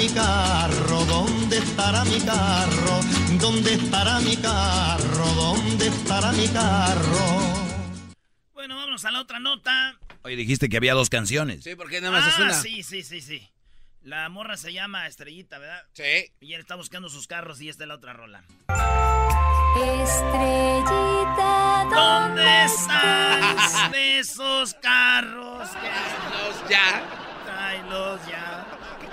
mi 0.00 0.08
carro? 0.08 1.04
¿Dónde 1.04 1.58
estará 1.58 2.04
mi 2.04 2.18
carro? 2.20 3.00
¿Dónde 3.38 3.74
estará 3.74 4.18
mi 4.20 4.34
carro? 4.36 5.26
¿Dónde 5.34 5.88
estará 5.88 6.32
mi 6.32 6.48
carro? 6.48 7.26
Bueno, 8.54 8.76
vámonos 8.76 9.04
a 9.04 9.10
la 9.10 9.20
otra 9.20 9.38
nota. 9.40 9.98
Oye, 10.22 10.36
dijiste 10.36 10.70
que 10.70 10.78
había 10.78 10.94
dos 10.94 11.10
canciones. 11.10 11.62
Sí, 11.64 11.74
porque 11.74 12.00
nada 12.00 12.18
más 12.18 12.26
es 12.28 12.34
Ah, 12.38 12.42
una. 12.44 12.54
sí, 12.54 12.82
sí, 12.82 13.02
sí, 13.02 13.20
sí. 13.20 13.46
La 14.02 14.26
morra 14.30 14.56
se 14.56 14.72
llama 14.72 15.06
Estrellita, 15.06 15.58
¿verdad? 15.58 15.82
Sí. 15.92 16.32
Y 16.40 16.54
él 16.54 16.60
está 16.62 16.76
buscando 16.76 17.10
sus 17.10 17.26
carros 17.26 17.60
y 17.60 17.68
esta 17.68 17.84
es 17.84 17.88
la 17.88 17.96
otra 17.96 18.14
rola. 18.14 18.42
Estrellita, 20.02 21.86
¿Dónde 21.94 22.64
están 22.64 23.94
esos 23.94 24.72
carros? 24.74 25.68
Los 25.68 26.68
ya. 26.70 27.02
Tráelos 27.44 28.20
ya. 28.26 28.59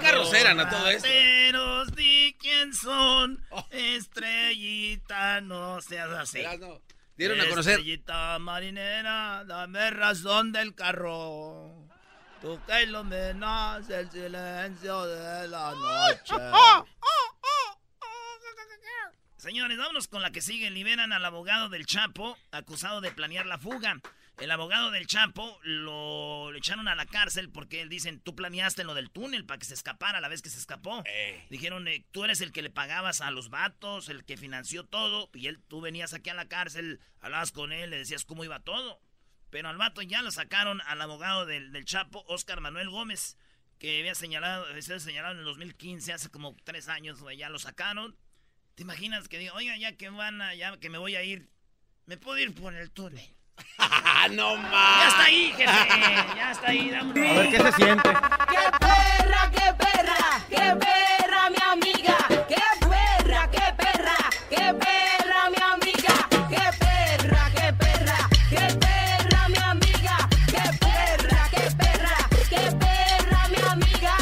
¿Qué 0.08 0.14
carros 0.14 0.34
eran 0.34 0.60
a 0.62 0.70
todo 0.70 0.90
esto? 0.90 1.06
Rateros, 1.06 1.94
di 1.94 2.38
quién 2.40 2.74
son. 2.74 3.44
Oh. 3.50 3.66
Estrellita, 3.72 5.42
no 5.42 5.82
seas 5.82 6.10
así. 6.12 6.44
No. 6.60 6.82
Dieron 7.18 7.42
a 7.42 7.50
conocer. 7.50 7.80
Estrellita 7.80 8.40
marinera, 8.40 9.44
dame 9.46 9.90
razón 9.92 10.54
del 10.54 10.74
carro. 10.76 11.90
Tú 12.42 12.58
que 12.66 12.84
iluminas 12.84 13.90
el 13.90 14.10
silencio 14.10 15.06
de 15.08 15.48
la 15.50 15.72
noche. 15.72 16.36
Señores, 19.38 19.78
vámonos 19.78 20.08
con 20.08 20.22
la 20.22 20.32
que 20.32 20.42
sigue. 20.42 20.70
Liberan 20.70 21.12
al 21.12 21.26
abogado 21.26 21.68
del 21.68 21.86
Chapo, 21.86 22.38
acusado 22.52 23.02
de 23.02 23.12
planear 23.12 23.46
la 23.46 23.58
fuga. 23.58 24.00
El 24.38 24.52
abogado 24.52 24.92
del 24.92 25.08
Chapo 25.08 25.60
lo, 25.64 26.52
lo 26.52 26.58
echaron 26.58 26.88
a 26.88 26.94
la 26.94 27.08
cárcel 27.08 27.50
porque 27.50 27.88
dicen, 27.88 28.20
tú 28.20 28.36
planeaste 28.36 28.84
lo 28.84 28.94
del 28.94 29.10
túnel 29.10 29.46
para 29.46 29.58
que 29.58 29.66
se 29.66 29.74
escapara 29.74 30.20
a 30.20 30.22
la 30.22 30.28
vez 30.28 30.44
que 30.44 30.52
se 30.52 30.60
escapó. 30.60 31.04
Dijeron, 31.50 31.88
eh, 31.88 32.06
tú 32.12 32.24
eres 32.24 32.42
el 32.42 32.52
que 32.52 32.62
le 32.62 32.70
pagabas 32.70 33.22
a 33.22 33.32
los 33.32 33.50
vatos, 33.50 34.10
el 34.10 34.26
que 34.26 34.38
financió 34.38 34.84
todo, 34.84 35.32
y 35.34 35.48
él, 35.48 35.60
tú 35.68 35.82
venías 35.82 36.14
aquí 36.14 36.30
a 36.30 36.36
la 36.36 36.48
cárcel, 36.48 37.00
hablabas 37.20 37.52
con 37.52 37.72
él, 37.72 37.90
le 37.90 37.98
decías 37.98 38.26
cómo 38.26 38.44
iba 38.44 38.60
todo. 38.60 39.02
Pero 39.50 39.70
al 39.70 39.78
vato 39.78 40.04
ya 40.04 40.22
lo 40.22 40.30
sacaron 40.30 40.82
al 40.82 41.02
abogado 41.02 41.48
del, 41.48 41.72
del 41.72 41.86
Chapo, 41.86 42.24
Oscar 42.28 42.62
Manuel 42.62 42.92
Gómez, 42.92 43.38
que 43.80 44.00
había 44.00 44.14
señalado, 44.14 44.68
había 44.68 45.00
señalado 45.00 45.34
en 45.34 45.40
el 45.40 45.46
2015, 45.46 46.14
hace 46.14 46.30
como 46.30 46.56
tres 46.64 46.90
años, 46.90 47.24
ya 47.36 47.50
lo 47.50 47.58
sacaron. 47.58 48.16
¿Te 48.76 48.84
imaginas 48.84 49.28
que 49.30 49.40
diga, 49.40 49.54
oiga, 49.54 49.76
ya 49.78 49.98
que 49.98 50.10
van 50.10 50.44
a, 50.44 50.54
ya 50.54 50.78
que 50.78 50.92
me 50.92 51.00
voy 51.00 51.16
a 51.16 51.24
ir, 51.24 51.50
me 52.06 52.18
puedo 52.18 52.38
ir 52.38 52.54
por 52.54 52.76
el 52.76 52.92
túnel? 52.92 53.37
no 54.32 54.58
más. 54.58 55.00
Ya 55.02 55.08
está 55.08 55.24
ahí, 55.24 55.54
jefe, 55.56 56.36
ya 56.36 56.52
está 56.52 56.68
ahí, 56.70 56.90
A 56.90 56.98
vámonos. 56.98 57.14
ver 57.16 57.50
qué 57.50 57.58
se 57.60 57.72
siente. 57.74 58.10
¡Qué 58.10 58.64
perra, 58.80 59.52
qué 59.52 59.74
perra! 59.78 60.46
¡Qué 60.50 60.76
perra, 60.76 61.50
mi 61.50 61.64
amiga! 61.72 62.18
¡Qué 62.48 62.64
perra, 62.88 63.50
qué 63.52 63.74
perra! 63.78 64.18
¡Qué 64.50 64.74
perra, 64.74 65.50
mi 65.50 65.62
amiga! 65.64 66.28
¡Qué 66.50 66.78
perra, 66.80 67.52
qué 67.56 67.74
perra! 67.74 68.30
¡Qué 68.50 68.76
perra, 68.80 69.50
mi 69.50 69.58
amiga! 69.58 70.30
¡Qué 70.48 70.78
perra, 70.80 71.50
qué 71.52 71.72
perra! 71.78 72.30
¡Qué 72.50 72.72
perra, 72.78 73.48
mi 73.50 73.70
amiga! 73.70 74.18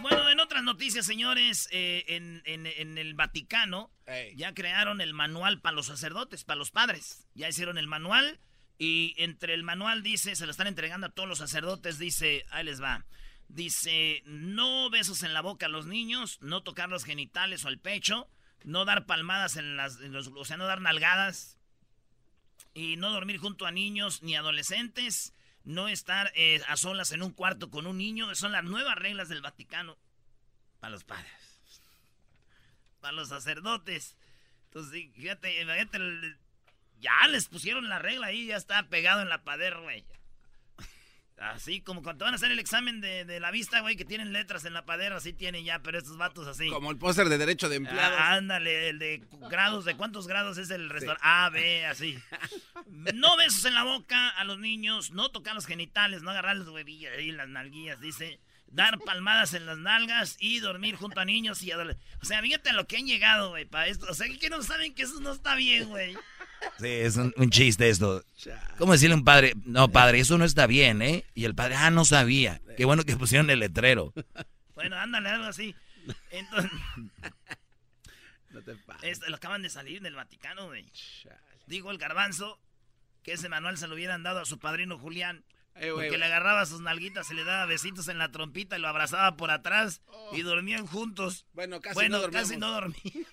Bueno, 0.00 0.28
en 0.30 0.40
otras 0.40 0.62
noticias, 0.62 1.06
señores, 1.06 1.68
eh, 1.72 2.04
en, 2.08 2.42
en- 2.44 2.66
en 2.66 2.98
el 2.98 3.14
Vaticano 3.14 3.90
Ey. 4.06 4.34
ya 4.36 4.52
crearon 4.54 5.00
el 5.00 5.14
manual 5.14 5.60
para 5.60 5.74
los 5.74 5.86
sacerdotes, 5.86 6.44
para 6.44 6.58
los 6.58 6.70
padres. 6.70 7.26
Ya 7.34 7.48
hicieron 7.48 7.78
el 7.78 7.86
manual 7.88 8.38
y 8.78 9.14
entre 9.18 9.54
el 9.54 9.62
manual 9.62 10.02
dice, 10.02 10.36
se 10.36 10.44
lo 10.44 10.50
están 10.50 10.66
entregando 10.66 11.06
a 11.06 11.10
todos 11.10 11.28
los 11.28 11.38
sacerdotes, 11.38 11.98
dice, 11.98 12.44
ahí 12.50 12.64
les 12.64 12.82
va. 12.82 13.04
Dice, 13.48 14.22
no 14.26 14.90
besos 14.90 15.22
en 15.22 15.32
la 15.32 15.40
boca 15.40 15.66
a 15.66 15.68
los 15.70 15.86
niños, 15.86 16.38
no 16.40 16.62
tocar 16.62 16.88
los 16.88 17.04
genitales 17.04 17.64
o 17.64 17.68
el 17.68 17.78
pecho, 17.78 18.28
no 18.64 18.84
dar 18.84 19.06
palmadas 19.06 19.56
en 19.56 19.76
las, 19.76 19.96
los, 20.00 20.28
o 20.28 20.44
sea, 20.44 20.56
no 20.56 20.66
dar 20.66 20.80
nalgadas, 20.80 21.56
y 22.74 22.96
no 22.96 23.10
dormir 23.10 23.38
junto 23.38 23.64
a 23.64 23.70
niños 23.70 24.22
ni 24.22 24.36
adolescentes, 24.36 25.32
no 25.64 25.88
estar 25.88 26.30
eh, 26.34 26.60
a 26.68 26.76
solas 26.76 27.10
en 27.12 27.22
un 27.22 27.32
cuarto 27.32 27.70
con 27.70 27.86
un 27.86 27.96
niño. 27.96 28.34
Son 28.34 28.52
las 28.52 28.64
nuevas 28.64 28.96
reglas 28.96 29.30
del 29.30 29.40
Vaticano 29.40 29.96
para 30.78 30.90
los 30.90 31.02
padres, 31.02 31.32
para 33.00 33.12
los 33.12 33.28
sacerdotes. 33.30 34.16
Entonces, 34.66 35.06
fíjate, 35.14 35.62
imagínate, 35.62 35.96
el- 35.96 36.36
ya 37.00 37.26
les 37.28 37.48
pusieron 37.48 37.88
la 37.88 37.98
regla 37.98 38.28
ahí, 38.28 38.46
ya 38.46 38.56
está 38.56 38.88
pegado 38.88 39.22
en 39.22 39.28
la 39.28 39.42
pader, 39.44 39.78
güey. 39.78 40.04
Así 41.38 41.82
como 41.82 42.02
cuando 42.02 42.24
van 42.24 42.32
a 42.32 42.36
hacer 42.36 42.50
el 42.50 42.58
examen 42.58 43.02
de, 43.02 43.26
de 43.26 43.40
la 43.40 43.50
vista, 43.50 43.80
güey, 43.80 43.96
que 43.96 44.06
tienen 44.06 44.32
letras 44.32 44.64
en 44.64 44.72
la 44.72 44.86
pader, 44.86 45.12
así 45.12 45.34
tienen 45.34 45.66
ya, 45.66 45.80
pero 45.80 45.98
estos 45.98 46.16
vatos 46.16 46.48
así. 46.48 46.70
Como 46.70 46.90
el 46.90 46.96
póster 46.96 47.28
de 47.28 47.36
derecho 47.36 47.68
de 47.68 47.76
empleados. 47.76 48.18
Ah, 48.18 48.32
ándale, 48.32 48.88
el 48.88 48.98
de 48.98 49.22
grados, 49.50 49.84
¿de 49.84 49.96
cuántos 49.96 50.26
grados 50.26 50.56
es 50.56 50.70
el 50.70 50.88
restaurante? 50.88 51.22
A, 51.22 51.50
B, 51.50 51.84
así. 51.84 52.18
No 52.86 53.36
besos 53.36 53.66
en 53.66 53.74
la 53.74 53.82
boca 53.84 54.30
a 54.30 54.44
los 54.44 54.58
niños, 54.58 55.10
no 55.10 55.30
tocar 55.30 55.54
los 55.54 55.66
genitales, 55.66 56.22
no 56.22 56.30
agarrar 56.30 56.56
las 56.56 56.68
huevillas 56.68 57.12
ahí, 57.18 57.30
las 57.32 57.48
nalguillas, 57.48 58.00
dice. 58.00 58.40
Dar 58.68 58.98
palmadas 58.98 59.54
en 59.54 59.66
las 59.66 59.78
nalgas 59.78 60.36
y 60.40 60.58
dormir 60.60 60.96
junto 60.96 61.20
a 61.20 61.24
niños 61.24 61.62
y 61.62 61.70
adolescentes. 61.70 62.18
O 62.20 62.24
sea, 62.24 62.40
fíjate 62.40 62.70
a 62.70 62.72
lo 62.72 62.86
que 62.86 62.96
han 62.96 63.06
llegado, 63.06 63.50
güey, 63.50 63.64
para 63.66 63.86
esto. 63.86 64.06
O 64.08 64.14
sea, 64.14 64.26
que 64.26 64.50
no 64.50 64.62
saben 64.62 64.94
que 64.94 65.02
eso 65.02 65.20
no 65.20 65.32
está 65.32 65.54
bien, 65.54 65.88
güey. 65.88 66.16
Sí, 66.78 66.88
es 66.88 67.16
un, 67.16 67.32
un 67.36 67.50
chiste 67.50 67.88
esto. 67.88 68.22
¿Cómo 68.78 68.92
decirle 68.92 69.14
a 69.14 69.18
un 69.18 69.24
padre? 69.24 69.54
No, 69.64 69.88
padre, 69.90 70.20
eso 70.20 70.36
no 70.38 70.44
está 70.44 70.66
bien, 70.66 71.02
¿eh? 71.02 71.24
Y 71.34 71.44
el 71.44 71.54
padre, 71.54 71.76
ah, 71.76 71.90
no 71.90 72.04
sabía. 72.04 72.60
Qué 72.76 72.84
bueno 72.84 73.04
que 73.04 73.16
pusieron 73.16 73.48
el 73.50 73.60
letrero. 73.60 74.12
Bueno, 74.74 74.96
ándale, 74.96 75.30
algo 75.30 75.46
así. 75.46 75.74
Entonces, 76.30 76.70
No 78.50 78.62
te 78.62 78.74
pases. 78.76 79.10
este, 79.10 79.30
lo 79.30 79.36
acaban 79.36 79.62
de 79.62 79.70
salir 79.70 80.02
del 80.02 80.14
Vaticano, 80.14 80.66
güey. 80.66 80.86
Dijo 81.66 81.90
el 81.90 81.98
garbanzo 81.98 82.60
que 83.22 83.32
ese 83.32 83.48
manual 83.48 83.76
se 83.78 83.88
lo 83.88 83.94
hubieran 83.94 84.22
dado 84.22 84.40
a 84.40 84.44
su 84.44 84.58
padrino 84.58 84.98
Julián. 84.98 85.44
Eh, 85.76 85.90
güey, 85.90 86.06
Porque 86.08 86.18
le 86.18 86.24
agarraba 86.26 86.64
sus 86.64 86.80
nalguitas, 86.80 87.26
se 87.26 87.34
le 87.34 87.44
daba 87.44 87.66
besitos 87.66 88.08
en 88.08 88.18
la 88.18 88.30
trompita 88.30 88.78
y 88.78 88.80
lo 88.80 88.88
abrazaba 88.88 89.36
por 89.36 89.50
atrás 89.50 90.00
y 90.32 90.42
dormían 90.42 90.86
juntos. 90.86 91.46
Bueno, 91.52 91.80
casi 91.80 91.94
bueno, 91.94 92.16
no 92.16 92.22
dormíamos. 92.22 92.48
casi 92.48 92.60
no 92.60 92.70
dormían. 92.70 93.02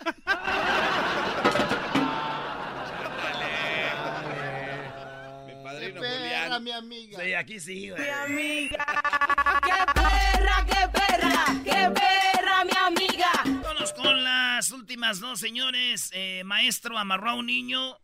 Mi 5.47 5.53
padrino 5.63 6.01
Mi 6.59 6.71
amiga. 6.71 7.19
Sí, 7.19 7.33
aquí 7.33 7.59
sí, 7.59 7.89
güey. 7.89 8.01
Mi 8.01 8.09
amiga. 8.09 8.85
¡Qué 9.63 10.01
perra, 10.01 10.65
qué 10.65 10.87
perra! 10.89 11.45
¡Qué 11.63 11.91
perra, 11.91 12.63
mi 12.63 12.77
amiga! 12.77 13.31
Vámonos 13.45 13.93
con 13.93 14.23
las 14.23 14.71
últimas 14.71 15.19
dos, 15.19 15.39
señores. 15.39 16.11
Eh, 16.13 16.43
maestro 16.45 16.97
amarró 16.97 17.31
a 17.31 17.35
un 17.35 17.47
niño, 17.47 17.97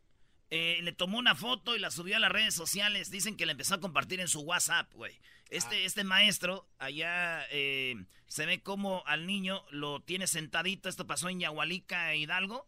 eh, 0.49 0.79
le 0.81 0.91
tomó 0.93 1.19
una 1.19 1.35
foto 1.35 1.75
y 1.75 1.79
la 1.79 1.91
subió 1.91 2.15
a 2.15 2.19
las 2.19 2.31
redes 2.31 2.55
sociales. 2.55 3.11
Dicen 3.11 3.37
que 3.37 3.45
la 3.45 3.51
empezó 3.51 3.75
a 3.75 3.79
compartir 3.79 4.19
en 4.19 4.27
su 4.27 4.41
WhatsApp, 4.41 4.91
güey. 4.93 5.19
Este, 5.49 5.85
este 5.85 6.03
maestro, 6.03 6.67
allá 6.79 7.45
eh, 7.51 7.95
se 8.27 8.45
ve 8.45 8.61
como 8.61 9.03
al 9.05 9.27
niño 9.27 9.63
lo 9.69 10.01
tiene 10.01 10.25
sentadito. 10.25 10.89
Esto 10.89 11.05
pasó 11.05 11.29
en 11.29 11.39
Yahualica, 11.39 12.15
Hidalgo. 12.15 12.67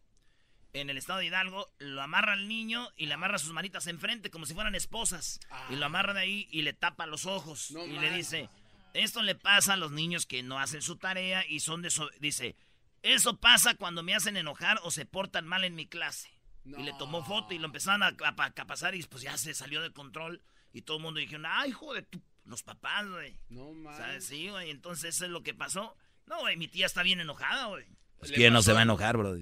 En 0.74 0.88
el 0.88 0.96
estado 0.96 1.18
de 1.18 1.26
Hidalgo, 1.26 1.70
lo 1.80 2.00
amarra 2.00 2.32
al 2.32 2.48
niño 2.48 2.88
y 2.96 3.04
le 3.06 3.14
amarra 3.14 3.38
sus 3.38 3.52
manitas 3.52 3.86
enfrente 3.88 4.30
como 4.30 4.46
si 4.46 4.54
fueran 4.54 4.74
esposas. 4.74 5.38
Y 5.68 5.76
lo 5.76 5.84
amarra 5.86 6.14
de 6.14 6.20
ahí 6.20 6.48
y 6.50 6.62
le 6.62 6.72
tapa 6.72 7.04
los 7.06 7.26
ojos. 7.26 7.70
No 7.72 7.84
y 7.84 7.98
le 7.98 8.10
dice, 8.10 8.48
esto 8.94 9.22
le 9.22 9.34
pasa 9.34 9.74
a 9.74 9.76
los 9.76 9.90
niños 9.92 10.24
que 10.24 10.42
no 10.42 10.58
hacen 10.58 10.80
su 10.80 10.96
tarea 10.96 11.44
y 11.46 11.60
son 11.60 11.82
de... 11.82 11.90
so-". 11.90 12.08
Dice, 12.20 12.56
eso 13.02 13.36
pasa 13.36 13.74
cuando 13.74 14.02
me 14.02 14.14
hacen 14.14 14.38
enojar 14.38 14.80
o 14.82 14.90
se 14.90 15.04
portan 15.04 15.46
mal 15.46 15.64
en 15.64 15.74
mi 15.74 15.86
clase. 15.86 16.30
Y 16.64 16.82
le 16.82 16.92
tomó 16.94 17.22
foto 17.24 17.52
y 17.52 17.58
lo 17.58 17.66
empezaron 17.66 18.02
a, 18.02 18.06
a- 18.06 18.28
a 18.56 18.66
pasar 18.66 18.94
y 18.94 19.02
pues 19.02 19.22
ya 19.24 19.36
se 19.36 19.52
salió 19.52 19.82
de 19.82 19.92
control. 19.92 20.40
Y 20.72 20.82
todo 20.82 20.96
el 20.96 21.02
mundo 21.02 21.20
dijeron, 21.20 21.44
ay, 21.46 21.70
hijo 21.70 21.92
de 21.92 22.02
tu... 22.02 22.22
Los 22.44 22.62
papás, 22.64 23.06
güey. 23.08 23.38
No 23.50 23.72
más. 23.72 23.96
sea, 23.98 24.20
sí, 24.20 24.48
güey. 24.48 24.70
Entonces 24.70 25.14
eso 25.14 25.26
es 25.26 25.30
lo 25.30 25.42
que 25.44 25.54
pasó. 25.54 25.96
No, 26.26 26.40
güey, 26.40 26.56
mi 26.56 26.66
tía 26.66 26.86
está 26.86 27.02
bien 27.04 27.20
enojada, 27.20 27.66
güey. 27.66 27.84
Pues, 28.18 28.32
¿Quién 28.32 28.52
no 28.52 28.62
se 28.62 28.72
va 28.72 28.80
a 28.80 28.82
enojar, 28.82 29.16
bro? 29.16 29.36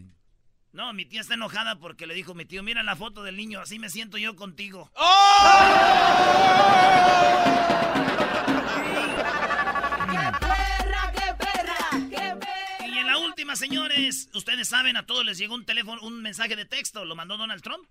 No, 0.72 0.92
mi 0.92 1.04
tía 1.04 1.20
está 1.20 1.34
enojada 1.34 1.76
porque 1.80 2.06
le 2.06 2.14
dijo 2.14 2.34
mi 2.34 2.44
tío, 2.44 2.62
mira 2.62 2.82
la 2.82 2.94
foto 2.96 3.22
del 3.24 3.36
niño, 3.36 3.60
así 3.60 3.78
me 3.78 3.90
siento 3.90 4.18
yo 4.18 4.36
contigo. 4.36 4.90
¡Qué 9.00 10.16
perra, 10.40 11.12
qué 11.12 11.34
perra! 11.38 11.76
¡Qué 12.10 12.36
perra! 12.36 12.86
Y 12.88 12.98
en 12.98 13.06
la 13.06 13.18
última, 13.18 13.56
señores, 13.56 14.28
ustedes 14.34 14.68
saben, 14.68 14.96
a 14.96 15.06
todos 15.06 15.24
les 15.24 15.38
llegó 15.38 15.54
un 15.54 15.64
teléfono, 15.64 16.00
un 16.02 16.20
mensaje 16.22 16.56
de 16.56 16.64
texto, 16.64 17.04
lo 17.04 17.14
mandó 17.16 17.36
Donald 17.36 17.62
Trump. 17.62 17.86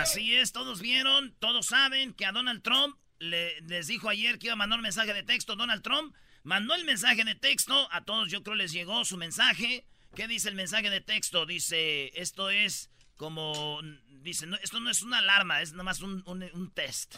Así 0.00 0.34
es, 0.34 0.52
todos 0.52 0.80
vieron, 0.80 1.34
todos 1.38 1.66
saben 1.66 2.14
que 2.14 2.26
a 2.26 2.32
Donald 2.32 2.62
Trump 2.62 2.96
le- 3.18 3.60
les 3.62 3.86
dijo 3.88 4.08
ayer 4.08 4.38
que 4.38 4.46
iba 4.46 4.54
a 4.54 4.56
mandar 4.56 4.78
un 4.78 4.82
mensaje 4.84 5.12
de 5.14 5.22
texto. 5.22 5.56
Donald 5.56 5.82
Trump 5.82 6.14
mandó 6.42 6.74
el 6.74 6.84
mensaje 6.84 7.24
de 7.24 7.34
texto, 7.34 7.88
a 7.92 8.02
todos 8.04 8.30
yo 8.30 8.42
creo 8.42 8.54
les 8.54 8.72
llegó 8.72 9.04
su 9.04 9.16
mensaje. 9.16 9.84
¿Qué 10.16 10.26
dice 10.26 10.48
el 10.48 10.54
mensaje 10.54 10.88
de 10.90 11.00
texto? 11.00 11.44
Dice, 11.46 12.10
esto 12.20 12.48
es 12.50 12.90
como, 13.16 13.80
dice, 14.22 14.46
no, 14.46 14.56
esto 14.56 14.80
no 14.80 14.90
es 14.90 15.02
una 15.02 15.18
alarma, 15.18 15.60
es 15.60 15.74
nomás 15.74 16.00
un, 16.00 16.22
un, 16.26 16.42
un 16.42 16.70
test, 16.72 17.16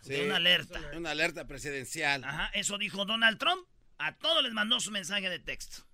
Sí, 0.00 0.14
una 0.14 0.36
alerta. 0.36 0.80
Una 0.96 1.10
alerta 1.10 1.46
presidencial. 1.46 2.24
Ajá, 2.24 2.50
eso 2.54 2.78
dijo 2.78 3.04
Donald 3.04 3.38
Trump. 3.38 3.66
A 3.98 4.16
todos 4.16 4.42
les 4.44 4.52
mandó 4.52 4.80
su 4.80 4.90
mensaje 4.90 5.28
de 5.28 5.38
texto. 5.40 5.84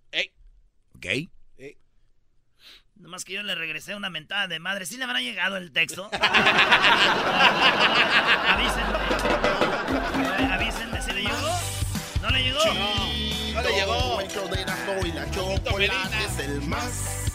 Ok. 0.94 1.06
Nomás 2.96 3.24
que 3.24 3.32
yo 3.32 3.42
le 3.42 3.56
regresé 3.56 3.96
una 3.96 4.08
mentada 4.08 4.46
de 4.46 4.60
madre. 4.60 4.86
¿Sí 4.86 4.96
le 4.96 5.04
habrá 5.04 5.20
llegado 5.20 5.56
el 5.56 5.72
texto? 5.72 6.08
avísenme. 8.48 8.94
Avísenme 10.52 11.02
si 11.02 11.12
le 11.12 11.22
llegó. 11.22 11.60
¿No 12.22 12.30
le 12.30 12.42
llegó? 12.44 13.33
No 13.54 13.62
llegó. 13.62 14.20
El 14.20 14.28
show 14.28 14.48
de 14.48 14.62
Erasmo 14.62 15.06
y 15.06 15.12
la 15.12 15.30
chocolate 15.30 16.24
es 16.26 16.38
el 16.40 16.62
más 16.62 17.32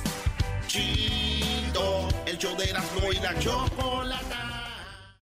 chido. 0.68 2.08
El 2.26 2.38
show 2.38 2.56
de 2.58 2.70
Erasmo 2.70 3.12
y 3.12 3.20
la 3.20 3.40
chocolate. 3.40 4.59